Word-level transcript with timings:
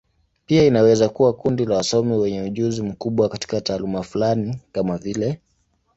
Pia 0.45 0.65
inaweza 0.65 1.09
kuwa 1.09 1.33
kundi 1.33 1.65
la 1.65 1.75
wasomi 1.75 2.13
wenye 2.17 2.41
ujuzi 2.41 2.81
mkubwa 2.81 3.29
katika 3.29 3.61
taaluma 3.61 4.03
fulani, 4.03 4.59
kama 4.71 4.97
vile. 4.97 5.41